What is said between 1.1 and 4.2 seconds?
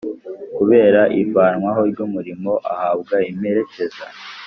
ivanwaho ry’umurimo ahabwa imperekeza